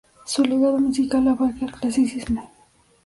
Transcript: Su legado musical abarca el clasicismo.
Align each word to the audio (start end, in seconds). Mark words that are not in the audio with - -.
Su 0.25 0.41
legado 0.43 0.79
musical 0.79 1.27
abarca 1.27 1.63
el 1.65 1.71
clasicismo. 1.73 2.49